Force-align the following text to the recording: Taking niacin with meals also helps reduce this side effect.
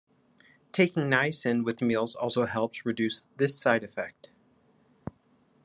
Taking 0.71 1.11
niacin 1.11 1.63
with 1.63 1.79
meals 1.79 2.15
also 2.15 2.47
helps 2.47 2.87
reduce 2.87 3.21
this 3.37 3.59
side 3.61 3.83
effect. 3.83 4.31